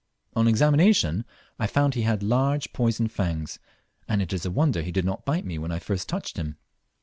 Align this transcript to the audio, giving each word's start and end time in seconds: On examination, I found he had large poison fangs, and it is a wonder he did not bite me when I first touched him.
On 0.35 0.47
examination, 0.47 1.25
I 1.59 1.67
found 1.67 1.93
he 1.93 2.01
had 2.01 2.23
large 2.23 2.73
poison 2.73 3.07
fangs, 3.07 3.59
and 4.07 4.19
it 4.19 4.33
is 4.33 4.47
a 4.47 4.49
wonder 4.49 4.81
he 4.81 4.91
did 4.91 5.05
not 5.05 5.25
bite 5.25 5.45
me 5.45 5.59
when 5.59 5.71
I 5.71 5.77
first 5.77 6.09
touched 6.09 6.37
him. 6.37 6.57